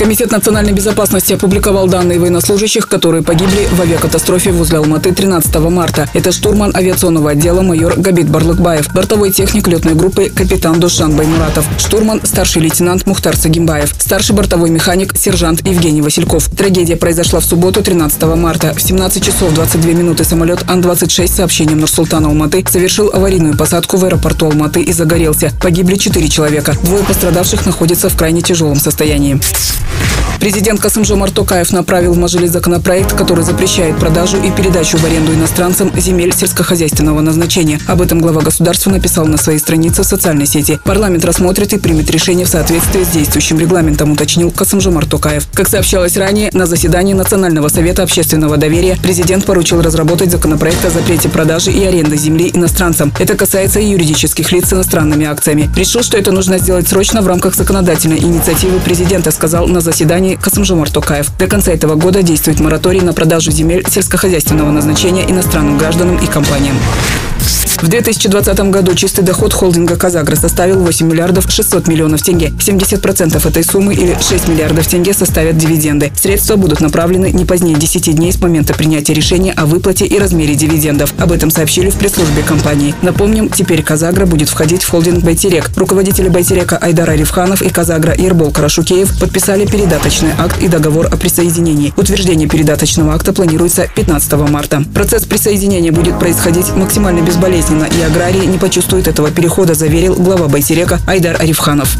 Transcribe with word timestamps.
Комитет 0.00 0.30
национальной 0.32 0.72
безопасности 0.72 1.34
опубликовал 1.34 1.86
данные 1.86 2.18
военнослужащих, 2.18 2.88
которые 2.88 3.22
погибли 3.22 3.68
в 3.70 3.82
авиакатастрофе 3.82 4.50
возле 4.50 4.78
Алматы 4.78 5.12
13 5.12 5.54
марта. 5.56 6.08
Это 6.14 6.32
штурман 6.32 6.74
авиационного 6.74 7.32
отдела 7.32 7.60
майор 7.60 8.00
Габит 8.00 8.30
Барлыкбаев, 8.30 8.94
бортовой 8.94 9.30
техник 9.30 9.68
летной 9.68 9.92
группы 9.92 10.30
капитан 10.30 10.80
Душан 10.80 11.16
Баймуратов, 11.16 11.66
штурман 11.76 12.22
старший 12.24 12.62
лейтенант 12.62 13.06
Мухтар 13.06 13.36
Сагимбаев, 13.36 13.94
старший 13.98 14.34
бортовой 14.34 14.70
механик 14.70 15.14
сержант 15.18 15.68
Евгений 15.68 16.00
Васильков. 16.00 16.48
Трагедия 16.48 16.96
произошла 16.96 17.40
в 17.40 17.44
субботу 17.44 17.82
13 17.82 18.22
марта. 18.36 18.72
В 18.72 18.80
17 18.80 19.22
часов 19.22 19.52
22 19.52 19.92
минуты 19.92 20.24
самолет 20.24 20.64
Ан-26 20.66 21.26
с 21.26 21.36
сообщением 21.36 21.80
Нурсултана 21.80 22.28
Алматы 22.28 22.64
совершил 22.66 23.10
аварийную 23.12 23.54
посадку 23.54 23.98
в 23.98 24.04
аэропорту 24.06 24.46
Алматы 24.46 24.80
и 24.80 24.94
загорелся. 24.94 25.52
Погибли 25.60 25.96
4 25.96 26.26
человека. 26.30 26.74
Двое 26.84 27.04
пострадавших 27.04 27.66
находятся 27.66 28.08
в 28.08 28.16
крайне 28.16 28.40
тяжелом 28.40 28.76
состоянии. 28.76 29.38
Президент 30.40 30.80
Касымжомар 30.80 31.30
Токаев 31.30 31.70
направил 31.70 32.14
в 32.14 32.16
Мажилис 32.16 32.50
законопроект, 32.50 33.12
который 33.12 33.44
запрещает 33.44 33.98
продажу 33.98 34.38
и 34.42 34.50
передачу 34.50 34.96
в 34.96 35.04
аренду 35.04 35.34
иностранцам 35.34 35.92
земель 36.00 36.32
сельскохозяйственного 36.34 37.20
назначения. 37.20 37.78
Об 37.86 38.00
этом 38.00 38.20
глава 38.22 38.40
государства 38.40 38.90
написал 38.90 39.26
на 39.26 39.36
своей 39.36 39.58
странице 39.58 40.02
в 40.02 40.06
социальной 40.06 40.46
сети. 40.46 40.80
Парламент 40.82 41.26
рассмотрит 41.26 41.74
и 41.74 41.78
примет 41.78 42.10
решение 42.10 42.46
в 42.46 42.48
соответствии 42.48 43.04
с 43.04 43.08
действующим 43.08 43.58
регламентом, 43.58 44.12
уточнил 44.12 44.50
Касымжомар 44.50 45.04
Токаев. 45.04 45.46
Как 45.52 45.68
сообщалось 45.68 46.16
ранее, 46.16 46.48
на 46.54 46.64
заседании 46.64 47.12
Национального 47.12 47.68
совета 47.68 48.02
общественного 48.02 48.56
доверия 48.56 48.96
президент 49.02 49.44
поручил 49.44 49.82
разработать 49.82 50.30
законопроект 50.30 50.82
о 50.86 50.90
запрете 50.90 51.28
продажи 51.28 51.70
и 51.70 51.84
аренды 51.84 52.16
земли 52.16 52.50
иностранцам. 52.54 53.12
Это 53.18 53.36
касается 53.36 53.78
и 53.78 53.90
юридических 53.90 54.50
лиц 54.52 54.70
с 54.70 54.72
иностранными 54.72 55.26
акциями. 55.26 55.68
Решил, 55.76 56.02
что 56.02 56.16
это 56.16 56.32
нужно 56.32 56.56
сделать 56.56 56.88
срочно 56.88 57.20
в 57.20 57.26
рамках 57.26 57.54
законодательной 57.54 58.20
инициативы 58.20 58.80
президента, 58.80 59.30
сказал 59.32 59.68
на 59.68 59.79
заседании 59.80 60.30
компании 60.30 60.36
Касымжомар 60.36 60.90
Токаев. 60.90 61.36
До 61.38 61.46
конца 61.46 61.72
этого 61.72 61.94
года 61.94 62.22
действует 62.22 62.60
мораторий 62.60 63.00
на 63.00 63.12
продажу 63.12 63.50
земель 63.50 63.84
сельскохозяйственного 63.88 64.70
назначения 64.70 65.28
иностранным 65.28 65.78
гражданам 65.78 66.16
и 66.16 66.26
компаниям. 66.26 66.76
В 67.80 67.88
2020 67.88 68.60
году 68.70 68.94
чистый 68.94 69.22
доход 69.22 69.54
холдинга 69.54 69.96
«Казагра» 69.96 70.36
составил 70.36 70.80
8 70.80 71.06
миллиардов 71.06 71.50
600 71.50 71.88
миллионов 71.88 72.22
тенге. 72.22 72.48
70% 72.48 73.48
этой 73.48 73.64
суммы 73.64 73.94
или 73.94 74.14
6 74.20 74.48
миллиардов 74.48 74.86
тенге 74.86 75.14
составят 75.14 75.56
дивиденды. 75.56 76.12
Средства 76.14 76.56
будут 76.56 76.80
направлены 76.80 77.30
не 77.30 77.46
позднее 77.46 77.76
10 77.76 78.14
дней 78.14 78.32
с 78.32 78.40
момента 78.40 78.74
принятия 78.74 79.14
решения 79.14 79.52
о 79.52 79.64
выплате 79.64 80.04
и 80.04 80.18
размере 80.18 80.54
дивидендов. 80.54 81.14
Об 81.18 81.32
этом 81.32 81.50
сообщили 81.50 81.88
в 81.88 81.94
пресс-службе 81.94 82.42
компании. 82.42 82.94
Напомним, 83.00 83.48
теперь 83.48 83.82
«Казагра» 83.82 84.26
будет 84.26 84.50
входить 84.50 84.82
в 84.82 84.90
холдинг 84.90 85.24
«Байтерек». 85.24 85.70
Руководители 85.74 86.28
«Байтерека» 86.28 86.76
Айдар 86.76 87.08
Арифханов 87.08 87.62
и 87.62 87.70
«Казагра» 87.70 88.14
Ербол 88.14 88.50
Карашукеев 88.50 89.18
подписали 89.18 89.64
передаточный 89.64 90.32
акт 90.38 90.62
и 90.62 90.68
договор 90.68 91.06
о 91.06 91.16
присоединении. 91.16 91.94
Утверждение 91.96 92.46
передаточного 92.46 93.14
акта 93.14 93.32
планируется 93.32 93.88
15 93.96 94.32
марта. 94.50 94.84
Процесс 94.92 95.24
присоединения 95.24 95.92
будет 95.92 96.18
происходить 96.18 96.76
максимально 96.76 97.20
безболезненно 97.30 97.84
и 97.84 98.02
аграрии 98.02 98.44
не 98.44 98.58
почувствуют 98.58 99.06
этого 99.06 99.30
перехода, 99.30 99.74
заверил 99.74 100.16
глава 100.16 100.48
Байтерека 100.48 100.98
Айдар 101.06 101.40
Арифханов. 101.40 101.96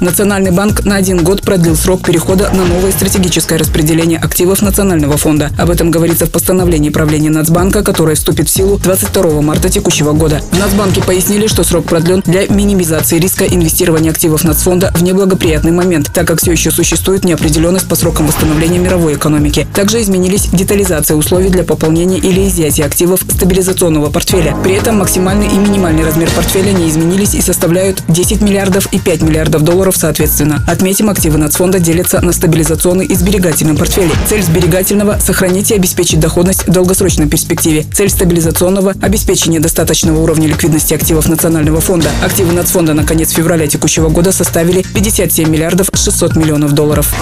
Национальный 0.00 0.52
банк 0.52 0.84
на 0.84 0.94
один 0.94 1.24
год 1.24 1.42
продлил 1.42 1.74
срок 1.74 2.04
перехода 2.04 2.50
на 2.54 2.64
новое 2.64 2.92
стратегическое 2.92 3.58
распределение 3.58 4.18
активов 4.18 4.62
Национального 4.62 5.16
фонда. 5.16 5.50
Об 5.58 5.70
этом 5.70 5.90
говорится 5.90 6.26
в 6.26 6.30
постановлении 6.30 6.90
правления 6.90 7.30
Нацбанка, 7.30 7.82
которое 7.82 8.14
вступит 8.14 8.48
в 8.48 8.52
силу 8.52 8.78
22 8.78 9.40
марта 9.42 9.68
текущего 9.68 10.12
года. 10.12 10.40
В 10.52 10.58
Нацбанке 10.58 11.02
пояснили, 11.02 11.48
что 11.48 11.64
срок 11.64 11.86
продлен 11.86 12.22
для 12.24 12.46
минимизации 12.46 13.18
риска 13.18 13.44
инвестирования 13.44 14.12
активов 14.12 14.44
Нацфонда 14.44 14.92
в 14.94 15.02
неблагоприятный 15.02 15.72
момент, 15.72 16.10
так 16.14 16.28
как 16.28 16.40
все 16.40 16.52
еще 16.52 16.70
существует 16.70 17.24
неопределенность 17.24 17.88
по 17.88 17.96
срокам 17.96 18.28
восстановления 18.28 18.78
мировой 18.78 19.14
экономики. 19.14 19.66
Также 19.74 20.00
изменились 20.00 20.48
детализация 20.52 21.16
условий 21.16 21.50
для 21.50 21.64
пополнения 21.64 22.18
или 22.18 22.46
изъятия 22.46 22.84
активов 22.84 23.20
стабилизационного 23.22 24.10
портфеля. 24.10 24.56
При 24.62 24.74
этом 24.74 24.98
максимальный 24.98 25.48
и 25.48 25.58
минимальный 25.58 26.04
размер 26.04 26.30
портфеля 26.30 26.70
не 26.70 26.88
изменились 26.88 27.34
и 27.34 27.40
составляют 27.40 28.02
10 28.06 28.42
миллиардов 28.42 28.86
и 28.92 29.00
5 29.00 29.22
миллиардов 29.22 29.62
долларов 29.62 29.87
долларов 29.88 29.96
соответственно. 29.96 30.62
Отметим, 30.66 31.08
активы 31.08 31.38
нацфонда 31.38 31.78
делятся 31.78 32.20
на 32.20 32.32
стабилизационный 32.32 33.06
и 33.06 33.14
сберегательный 33.14 33.74
портфели. 33.74 34.10
Цель 34.28 34.42
сберегательного– 34.42 35.18
сохранить 35.20 35.70
и 35.70 35.74
обеспечить 35.74 36.20
доходность 36.20 36.66
в 36.66 36.70
долгосрочной 36.70 37.28
перспективе. 37.28 37.84
Цель 37.94 38.10
стабилизационного– 38.10 38.94
обеспечение 39.02 39.60
достаточного 39.60 40.20
уровня 40.20 40.48
ликвидности 40.48 40.94
активов 40.94 41.28
Национального 41.28 41.80
фонда. 41.80 42.10
Активы 42.22 42.52
нацфонда 42.52 42.92
на 42.92 43.04
конец 43.04 43.30
февраля 43.30 43.66
текущего 43.66 44.08
года 44.08 44.32
составили 44.32 44.84
57 44.94 45.48
миллиардов 45.48 45.88
600 45.94 46.36
миллионов 46.36 46.72
долларов. 46.72 47.14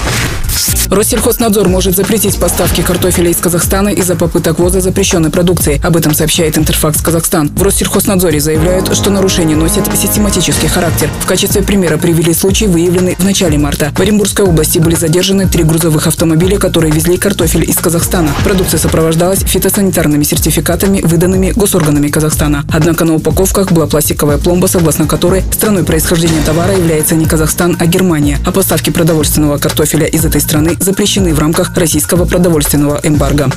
Россельхознадзор 0.91 1.69
может 1.69 1.97
запретить 1.97 2.38
поставки 2.38 2.81
картофеля 2.81 3.31
из 3.31 3.38
Казахстана 3.38 3.88
из-за 3.88 4.15
попыток 4.15 4.59
ввоза 4.59 4.81
запрещенной 4.81 5.31
продукции. 5.31 5.81
Об 5.83 5.97
этом 5.97 6.15
сообщает 6.15 6.56
Интерфакс 6.59 7.00
Казахстан. 7.00 7.50
В 7.54 7.62
Россельхознадзоре 7.62 8.41
заявляют, 8.41 8.94
что 8.97 9.10
нарушения 9.10 9.56
носят 9.56 9.84
систематический 9.97 10.69
характер. 10.69 11.10
В 11.21 11.27
качестве 11.27 11.62
примера 11.62 11.97
привели 11.97 12.33
случай, 12.33 12.56
выявленный 12.65 13.17
в 13.17 13.25
начале 13.25 13.59
марта. 13.59 13.93
В 13.94 14.00
Оренбургской 14.00 14.47
области 14.47 14.78
были 14.78 14.94
задержаны 14.94 15.47
три 15.47 15.65
грузовых 15.65 16.06
автомобиля, 16.06 16.59
которые 16.59 16.93
везли 16.93 17.19
картофель 17.19 17.69
из 17.69 17.77
Казахстана. 17.77 18.31
Продукция 18.44 18.78
сопровождалась 18.78 19.41
фитосанитарными 19.41 20.25
сертификатами, 20.25 21.00
выданными 21.03 21.50
госорганами 21.50 22.09
Казахстана. 22.09 22.65
Однако 22.72 23.05
на 23.05 23.16
упаковках 23.16 23.72
была 23.72 23.87
пластиковая 23.87 24.39
пломба, 24.39 24.66
согласно 24.66 25.06
которой 25.06 25.43
страной 25.53 25.84
происхождения 25.84 26.41
товара 26.45 26.72
является 26.72 27.15
не 27.15 27.27
Казахстан, 27.27 27.77
а 27.78 27.87
Германия. 27.87 28.39
А 28.47 28.53
поставки 28.53 28.91
продовольственного 28.91 29.59
картофеля 29.59 30.06
из 30.06 30.25
этой 30.25 30.41
страны 30.41 30.77
запрещены 30.81 31.34
в 31.34 31.39
рамках 31.39 31.77
российского 31.77 32.25
продовольственного 32.25 33.00
эмбарго. 33.03 33.50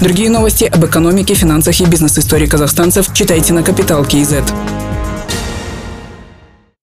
Другие 0.00 0.30
новости 0.30 0.64
об 0.64 0.84
экономике, 0.84 1.34
финансах 1.34 1.80
и 1.80 1.84
бизнес-истории 1.86 2.46
казахстанцев 2.46 3.12
читайте 3.12 3.52
на 3.52 3.62
Капитал 3.62 4.04
Киезет. 4.04 4.44